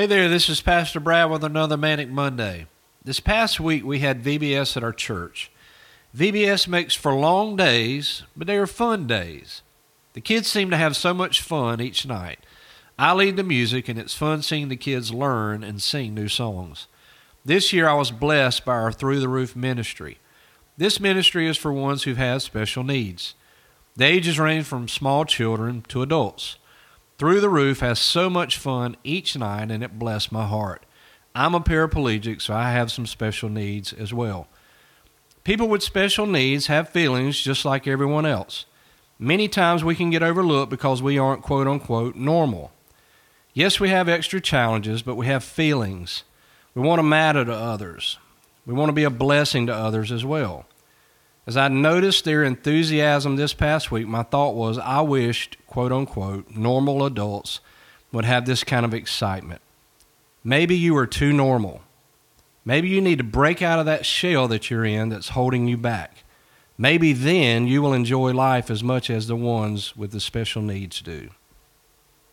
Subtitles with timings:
[0.00, 2.64] Hey there, this is Pastor Brad with another Manic Monday.
[3.04, 5.50] This past week we had VBS at our church.
[6.16, 9.60] VBS makes for long days, but they are fun days.
[10.14, 12.38] The kids seem to have so much fun each night.
[12.98, 16.86] I lead the music, and it's fun seeing the kids learn and sing new songs.
[17.44, 20.16] This year I was blessed by our Through the Roof ministry.
[20.78, 23.34] This ministry is for ones who have special needs.
[23.96, 26.56] The ages range from small children to adults.
[27.20, 30.86] Through the Roof has so much fun each night, and it blessed my heart.
[31.34, 34.48] I'm a paraplegic, so I have some special needs as well.
[35.44, 38.64] People with special needs have feelings just like everyone else.
[39.18, 42.72] Many times we can get overlooked because we aren't quote unquote normal.
[43.52, 46.24] Yes, we have extra challenges, but we have feelings.
[46.74, 48.16] We want to matter to others.
[48.64, 50.64] We want to be a blessing to others as well.
[51.46, 56.50] As I noticed their enthusiasm this past week, my thought was I wished, quote unquote,
[56.50, 57.60] normal adults
[58.12, 59.60] would have this kind of excitement.
[60.44, 61.82] Maybe you are too normal.
[62.64, 65.76] Maybe you need to break out of that shell that you're in that's holding you
[65.76, 66.24] back.
[66.76, 71.00] Maybe then you will enjoy life as much as the ones with the special needs
[71.00, 71.30] do.